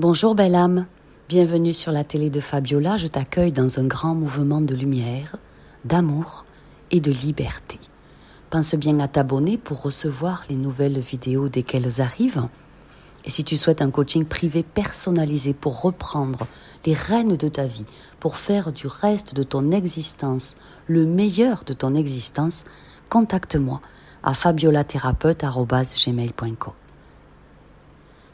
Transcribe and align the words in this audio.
Bonjour 0.00 0.34
belle 0.34 0.54
âme, 0.54 0.86
bienvenue 1.28 1.74
sur 1.74 1.92
la 1.92 2.04
télé 2.04 2.30
de 2.30 2.40
Fabiola, 2.40 2.96
je 2.96 3.06
t'accueille 3.06 3.52
dans 3.52 3.80
un 3.80 3.86
grand 3.86 4.14
mouvement 4.14 4.62
de 4.62 4.74
lumière, 4.74 5.36
d'amour 5.84 6.46
et 6.90 7.00
de 7.00 7.12
liberté. 7.12 7.78
Pense 8.48 8.74
bien 8.76 8.98
à 8.98 9.08
t'abonner 9.08 9.58
pour 9.58 9.82
recevoir 9.82 10.44
les 10.48 10.56
nouvelles 10.56 10.98
vidéos 10.98 11.50
dès 11.50 11.62
qu'elles 11.62 12.00
arrivent. 12.00 12.48
Et 13.26 13.30
si 13.30 13.44
tu 13.44 13.58
souhaites 13.58 13.82
un 13.82 13.90
coaching 13.90 14.24
privé 14.24 14.62
personnalisé 14.62 15.52
pour 15.52 15.82
reprendre 15.82 16.46
les 16.86 16.94
rênes 16.94 17.36
de 17.36 17.48
ta 17.48 17.66
vie, 17.66 17.84
pour 18.20 18.38
faire 18.38 18.72
du 18.72 18.86
reste 18.86 19.34
de 19.34 19.42
ton 19.42 19.70
existence 19.70 20.54
le 20.86 21.04
meilleur 21.04 21.62
de 21.64 21.74
ton 21.74 21.94
existence, 21.94 22.64
contacte-moi 23.10 23.82
à 24.22 24.32
fabiolathérapeute.gmail.com. 24.32 26.72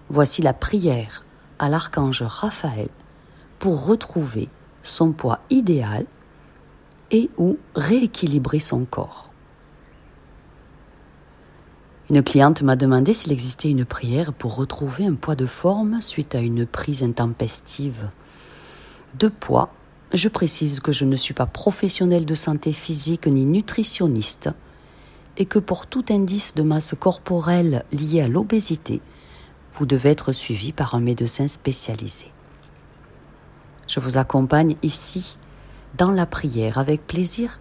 Voici 0.09 0.43
la 0.43 0.53
prière 0.53 1.26
à 1.59 1.69
l'archange 1.69 2.23
Raphaël 2.23 2.89
pour 3.59 3.87
retrouver 3.87 4.49
son 4.83 5.13
poids 5.13 5.41
idéal 5.51 6.07
et 7.11 7.31
ou 7.39 7.59
rééquilibrer 7.75 8.61
son 8.61 8.85
corps. 8.85 9.31
Une 12.09 12.23
cliente 12.23 12.63
m'a 12.63 12.77
demandé 12.77 13.13
s'il 13.13 13.33
existait 13.33 13.71
une 13.71 13.85
prière 13.85 14.33
pour 14.33 14.55
retrouver 14.55 15.07
un 15.07 15.15
poids 15.15 15.35
de 15.35 15.47
forme 15.47 16.01
suite 16.01 16.37
à 16.37 16.41
une 16.41 16.65
prise 16.65 17.03
intempestive 17.03 18.11
de 19.19 19.27
poids. 19.29 19.71
Je 20.13 20.29
précise 20.29 20.79
que 20.79 20.93
je 20.93 21.05
ne 21.05 21.17
suis 21.17 21.35
pas 21.35 21.47
professionnelle 21.47 22.27
de 22.27 22.35
santé 22.37 22.73
physique 22.73 23.27
ni 23.27 23.45
nutritionniste 23.45 24.51
et 25.37 25.47
que 25.47 25.59
pour 25.59 25.89
tout 25.89 26.05
indice 26.11 26.55
de 26.55 26.63
masse 26.63 26.95
corporelle 26.99 27.85
lié 27.91 28.23
à 28.23 28.29
l'obésité, 28.29 29.01
vous 29.77 29.85
devez 29.87 30.09
être 30.11 30.33
suivi 30.33 30.73
par 30.73 30.95
un 30.95 31.01
médecin 31.01 31.49
spécialisé. 31.49 32.33
Je 33.87 34.01
vous 34.01 34.17
accompagne 34.17 34.77
ici 34.83 35.37
dans 35.99 36.11
la 36.11 36.25
prière 36.25 36.79
avec 36.79 37.07
plaisir 37.07 37.59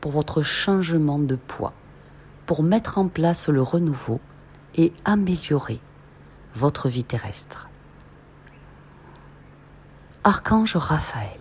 pour 0.00 0.12
votre 0.12 0.42
changement 0.42 1.18
de 1.18 1.36
poids, 1.36 1.74
pour 2.46 2.62
mettre 2.62 2.96
en 2.96 3.08
place 3.08 3.48
le 3.48 3.60
renouveau 3.60 4.20
et 4.74 4.92
améliorer 5.04 5.80
votre 6.54 6.88
vie 6.88 7.04
terrestre. 7.04 7.68
Archange 10.24 10.76
Raphaël, 10.76 11.38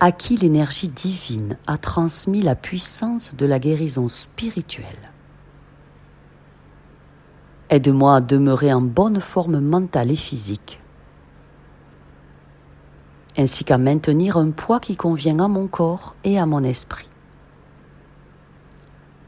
à 0.00 0.10
qui 0.10 0.36
l'énergie 0.36 0.88
divine 0.88 1.56
a 1.68 1.78
transmis 1.78 2.42
la 2.42 2.56
puissance 2.56 3.36
de 3.36 3.46
la 3.46 3.60
guérison 3.60 4.08
spirituelle, 4.08 5.11
Aide-moi 7.72 8.16
à 8.16 8.20
demeurer 8.20 8.70
en 8.70 8.82
bonne 8.82 9.18
forme 9.18 9.58
mentale 9.58 10.10
et 10.10 10.16
physique, 10.16 10.78
ainsi 13.38 13.64
qu'à 13.64 13.78
maintenir 13.78 14.36
un 14.36 14.50
poids 14.50 14.78
qui 14.78 14.94
convient 14.94 15.38
à 15.38 15.48
mon 15.48 15.68
corps 15.68 16.14
et 16.22 16.38
à 16.38 16.44
mon 16.44 16.62
esprit. 16.64 17.08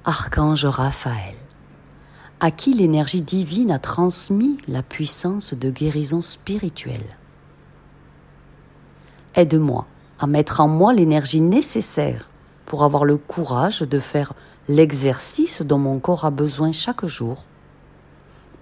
Archange 0.05 0.67
Raphaël, 0.67 1.37
à 2.39 2.50
qui 2.50 2.75
l'énergie 2.75 3.22
divine 3.22 3.70
a 3.70 3.78
transmis 3.78 4.59
la 4.69 4.83
puissance 4.83 5.55
de 5.55 5.70
guérison 5.70 6.20
spirituelle. 6.20 7.17
Aide-moi 9.37 9.87
à 10.19 10.27
mettre 10.27 10.61
en 10.61 10.69
moi 10.69 10.92
l'énergie 10.92 11.41
nécessaire 11.41 12.28
pour 12.67 12.84
avoir 12.84 13.06
le 13.06 13.17
courage 13.17 13.81
de 13.81 13.98
faire 13.98 14.34
l'exercice 14.69 15.62
dont 15.62 15.78
mon 15.78 15.98
corps 15.98 16.27
a 16.27 16.31
besoin 16.31 16.72
chaque 16.72 17.06
jour 17.06 17.47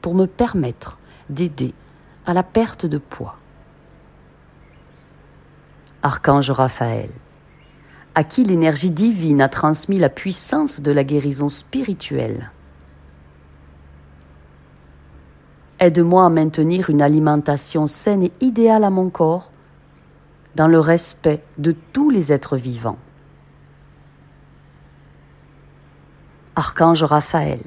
pour 0.02 0.14
me 0.14 0.26
permettre 0.26 0.98
d'aider 1.30 1.72
à 2.26 2.34
la 2.34 2.42
perte 2.42 2.84
de 2.84 2.98
poids. 2.98 3.36
Archange 6.02 6.50
Raphaël, 6.50 7.10
à 8.14 8.24
qui 8.24 8.44
l'énergie 8.44 8.90
divine 8.90 9.40
a 9.40 9.48
transmis 9.48 9.98
la 9.98 10.08
puissance 10.08 10.80
de 10.80 10.92
la 10.92 11.04
guérison 11.04 11.48
spirituelle. 11.48 12.50
Aide-moi 15.78 16.26
à 16.26 16.28
maintenir 16.28 16.90
une 16.90 17.02
alimentation 17.02 17.86
saine 17.86 18.24
et 18.24 18.32
idéale 18.40 18.84
à 18.84 18.90
mon 18.90 19.10
corps 19.10 19.50
dans 20.54 20.68
le 20.68 20.78
respect 20.78 21.42
de 21.58 21.74
tous 21.92 22.10
les 22.10 22.32
êtres 22.32 22.56
vivants. 22.56 22.98
Archange 26.54 27.02
Raphaël, 27.02 27.60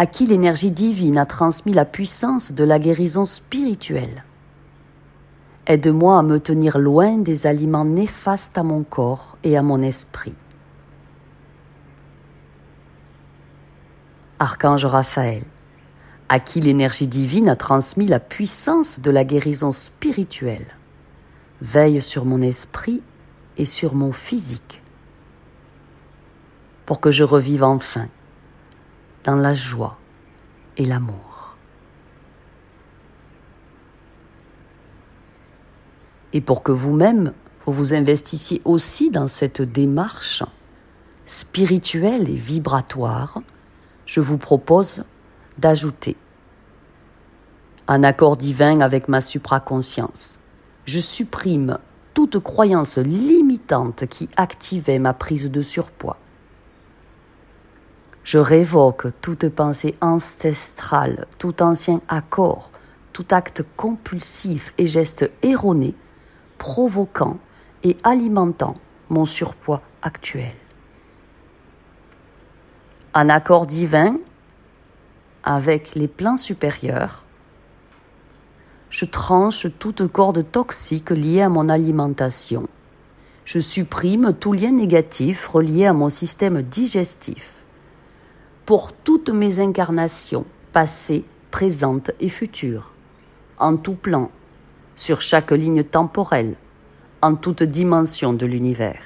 à 0.00 0.06
qui 0.06 0.24
l'énergie 0.24 0.70
divine 0.70 1.18
a 1.18 1.26
transmis 1.26 1.74
la 1.74 1.84
puissance 1.84 2.52
de 2.52 2.64
la 2.64 2.78
guérison 2.78 3.26
spirituelle. 3.26 4.24
Aide-moi 5.66 6.18
à 6.18 6.22
me 6.22 6.40
tenir 6.40 6.78
loin 6.78 7.18
des 7.18 7.46
aliments 7.46 7.84
néfastes 7.84 8.56
à 8.56 8.62
mon 8.62 8.82
corps 8.82 9.36
et 9.44 9.58
à 9.58 9.62
mon 9.62 9.82
esprit. 9.82 10.32
Archange 14.38 14.86
Raphaël, 14.86 15.42
à 16.30 16.40
qui 16.40 16.62
l'énergie 16.62 17.06
divine 17.06 17.50
a 17.50 17.56
transmis 17.56 18.06
la 18.06 18.20
puissance 18.20 19.00
de 19.00 19.10
la 19.10 19.24
guérison 19.24 19.70
spirituelle, 19.70 20.78
veille 21.60 22.00
sur 22.00 22.24
mon 22.24 22.40
esprit 22.40 23.02
et 23.58 23.66
sur 23.66 23.94
mon 23.94 24.12
physique, 24.12 24.80
pour 26.86 27.00
que 27.00 27.10
je 27.10 27.22
revive 27.22 27.64
enfin 27.64 28.08
dans 29.24 29.36
la 29.36 29.54
joie 29.54 29.98
et 30.76 30.84
l'amour. 30.84 31.56
Et 36.32 36.40
pour 36.40 36.62
que 36.62 36.72
vous-même, 36.72 37.32
vous 37.66 37.72
vous 37.72 37.94
investissiez 37.94 38.62
aussi 38.64 39.10
dans 39.10 39.26
cette 39.26 39.62
démarche 39.62 40.42
spirituelle 41.24 42.28
et 42.28 42.34
vibratoire, 42.34 43.40
je 44.06 44.20
vous 44.20 44.38
propose 44.38 45.04
d'ajouter 45.58 46.16
un 47.88 48.04
accord 48.04 48.36
divin 48.36 48.80
avec 48.80 49.08
ma 49.08 49.20
supraconscience. 49.20 50.38
Je 50.86 51.00
supprime 51.00 51.78
toute 52.14 52.38
croyance 52.38 52.98
limitante 52.98 54.06
qui 54.06 54.28
activait 54.36 54.98
ma 54.98 55.12
prise 55.12 55.50
de 55.50 55.62
surpoids 55.62 56.18
je 58.24 58.38
révoque 58.38 59.08
toute 59.20 59.48
pensée 59.48 59.94
ancestrale, 60.00 61.26
tout 61.38 61.62
ancien 61.62 62.00
accord, 62.08 62.70
tout 63.12 63.26
acte 63.30 63.64
compulsif 63.76 64.74
et 64.78 64.86
geste 64.86 65.30
erroné, 65.42 65.94
provoquant 66.58 67.38
et 67.82 67.96
alimentant 68.02 68.74
mon 69.08 69.24
surpoids 69.24 69.82
actuel. 70.02 70.52
Un 73.14 73.28
accord 73.28 73.66
divin 73.66 74.16
avec 75.42 75.94
les 75.94 76.06
plans 76.06 76.36
supérieurs, 76.36 77.24
je 78.90 79.04
tranche 79.04 79.66
toute 79.78 80.06
corde 80.08 80.50
toxique 80.50 81.10
liée 81.10 81.42
à 81.42 81.48
mon 81.48 81.68
alimentation. 81.68 82.68
Je 83.44 83.58
supprime 83.58 84.34
tout 84.38 84.52
lien 84.52 84.72
négatif 84.72 85.46
relié 85.46 85.86
à 85.86 85.92
mon 85.92 86.08
système 86.08 86.62
digestif 86.62 87.59
pour 88.70 88.92
toutes 88.92 89.30
mes 89.30 89.58
incarnations, 89.58 90.44
passées, 90.70 91.24
présentes 91.50 92.12
et 92.20 92.28
futures, 92.28 92.92
en 93.58 93.76
tout 93.76 93.96
plan, 93.96 94.30
sur 94.94 95.22
chaque 95.22 95.50
ligne 95.50 95.82
temporelle, 95.82 96.54
en 97.20 97.34
toute 97.34 97.64
dimension 97.64 98.32
de 98.32 98.46
l'univers. 98.46 99.02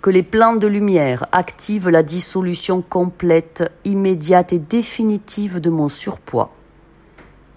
Que 0.00 0.10
les 0.10 0.22
plans 0.22 0.54
de 0.54 0.68
lumière 0.68 1.26
activent 1.32 1.88
la 1.88 2.04
dissolution 2.04 2.82
complète, 2.82 3.72
immédiate 3.84 4.52
et 4.52 4.60
définitive 4.60 5.60
de 5.60 5.70
mon 5.70 5.88
surpoids 5.88 6.54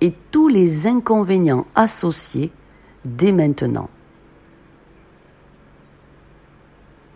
et 0.01 0.11
tous 0.31 0.47
les 0.47 0.87
inconvénients 0.87 1.67
associés 1.75 2.51
dès 3.05 3.31
maintenant. 3.31 3.89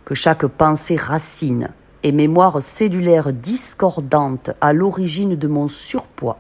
Que 0.10 0.16
chaque 0.16 0.48
pensée 0.48 0.96
racine 0.96 1.70
et 2.02 2.12
mémoire 2.12 2.64
cellulaire 2.64 3.32
discordante 3.32 4.50
à 4.60 4.74
l'origine 4.74 5.36
de 5.36 5.48
mon 5.48 5.68
surpoids 5.68 6.40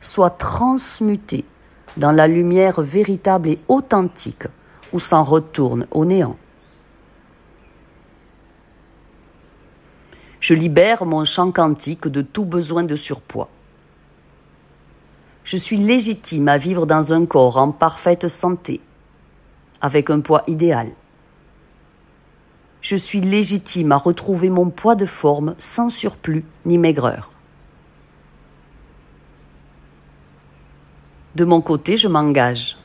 soit 0.00 0.30
transmutée 0.30 1.44
dans 1.96 2.10
la 2.10 2.26
lumière 2.26 2.80
véritable 2.80 3.50
et 3.50 3.60
authentique 3.68 4.48
ou 4.92 4.98
s'en 4.98 5.22
retourne 5.22 5.86
au 5.92 6.04
néant. 6.04 6.36
Je 10.40 10.54
libère 10.54 11.06
mon 11.06 11.24
champ 11.24 11.52
quantique 11.52 12.08
de 12.08 12.22
tout 12.22 12.44
besoin 12.44 12.82
de 12.82 12.96
surpoids. 12.96 13.50
Je 15.44 15.56
suis 15.56 15.76
légitime 15.76 16.48
à 16.48 16.58
vivre 16.58 16.86
dans 16.86 17.12
un 17.12 17.24
corps 17.24 17.56
en 17.56 17.70
parfaite 17.70 18.26
santé, 18.26 18.80
avec 19.80 20.10
un 20.10 20.18
poids 20.18 20.42
idéal 20.48 20.88
je 22.88 22.94
suis 22.94 23.20
légitime 23.20 23.90
à 23.90 23.96
retrouver 23.96 24.48
mon 24.48 24.70
poids 24.70 24.94
de 24.94 25.06
forme 25.06 25.56
sans 25.58 25.90
surplus 25.90 26.44
ni 26.64 26.78
maigreur. 26.78 27.32
De 31.34 31.44
mon 31.44 31.60
côté, 31.60 31.96
je 31.96 32.06
m'engage, 32.06 32.78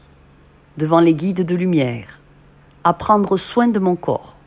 devant 0.76 1.02
les 1.02 1.14
guides 1.14 1.46
de 1.46 1.54
lumière, 1.54 2.20
à 2.84 2.94
prendre 2.94 3.38
soin 3.38 3.68
de 3.68 3.78
mon 3.78 3.96
corps, 3.96 4.38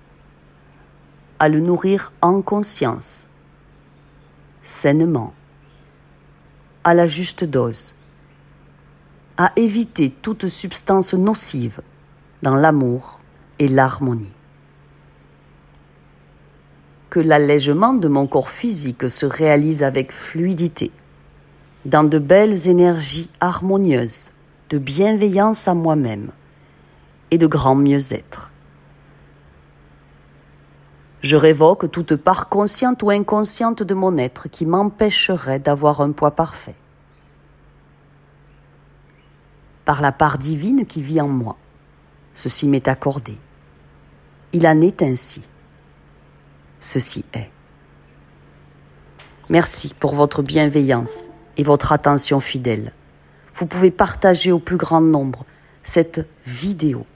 à 1.38 1.48
le 1.48 1.60
nourrir 1.60 2.12
en 2.20 2.42
conscience, 2.42 3.28
sainement, 4.64 5.34
à 6.82 6.94
la 6.94 7.06
juste 7.06 7.44
dose, 7.44 7.94
à 9.36 9.52
éviter 9.54 10.10
toute 10.10 10.48
substance 10.48 11.14
nocive 11.14 11.80
dans 12.42 12.56
l'amour 12.56 13.20
et 13.60 13.68
l'harmonie. 13.68 14.32
Que 17.14 17.20
l'allègement 17.20 17.94
de 17.94 18.08
mon 18.08 18.26
corps 18.26 18.50
physique 18.50 19.08
se 19.08 19.24
réalise 19.24 19.84
avec 19.84 20.10
fluidité 20.10 20.90
dans 21.84 22.02
de 22.02 22.18
belles 22.18 22.68
énergies 22.68 23.30
harmonieuses, 23.38 24.32
de 24.68 24.78
bienveillance 24.78 25.68
à 25.68 25.74
moi-même 25.74 26.32
et 27.30 27.38
de 27.38 27.46
grand 27.46 27.76
mieux-être. 27.76 28.50
Je 31.20 31.36
révoque 31.36 31.88
toute 31.92 32.16
part 32.16 32.48
consciente 32.48 33.04
ou 33.04 33.10
inconsciente 33.10 33.84
de 33.84 33.94
mon 33.94 34.18
être 34.18 34.48
qui 34.48 34.66
m'empêcherait 34.66 35.60
d'avoir 35.60 36.00
un 36.00 36.10
poids 36.10 36.32
parfait. 36.32 36.74
Par 39.84 40.02
la 40.02 40.10
part 40.10 40.36
divine 40.36 40.84
qui 40.84 41.00
vit 41.00 41.20
en 41.20 41.28
moi, 41.28 41.54
ceci 42.32 42.66
m'est 42.66 42.88
accordé. 42.88 43.38
Il 44.52 44.66
en 44.66 44.80
est 44.80 45.00
ainsi. 45.00 45.42
Ceci 46.80 47.24
est. 47.32 47.50
Merci 49.48 49.94
pour 49.98 50.14
votre 50.14 50.42
bienveillance 50.42 51.24
et 51.56 51.62
votre 51.62 51.92
attention 51.92 52.40
fidèle. 52.40 52.92
Vous 53.54 53.66
pouvez 53.66 53.90
partager 53.90 54.50
au 54.52 54.58
plus 54.58 54.76
grand 54.76 55.00
nombre 55.00 55.44
cette 55.82 56.26
vidéo. 56.44 57.06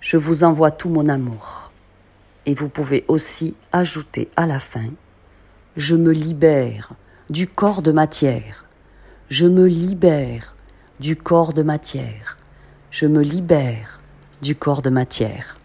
Je 0.00 0.16
vous 0.16 0.44
envoie 0.44 0.70
tout 0.70 0.88
mon 0.88 1.08
amour. 1.08 1.72
Et 2.46 2.54
vous 2.54 2.68
pouvez 2.68 3.04
aussi 3.08 3.54
ajouter 3.72 4.30
à 4.36 4.46
la 4.46 4.58
fin, 4.58 4.90
je 5.76 5.96
me 5.96 6.12
libère 6.12 6.92
du 7.30 7.46
corps 7.48 7.82
de 7.82 7.90
matière. 7.90 8.66
Je 9.30 9.46
me 9.46 9.66
libère 9.66 10.54
du 11.00 11.16
corps 11.16 11.54
de 11.54 11.62
matière. 11.62 12.36
Je 12.90 13.06
me 13.06 13.22
libère 13.22 14.00
du 14.42 14.54
corps 14.54 14.82
de 14.82 14.90
matière. 14.90 15.58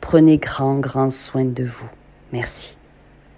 Prenez 0.00 0.38
grand, 0.38 0.78
grand 0.78 1.10
soin 1.10 1.44
de 1.44 1.64
vous. 1.64 1.90
Merci. 2.32 2.79